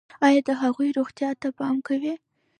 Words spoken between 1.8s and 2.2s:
کوئ؟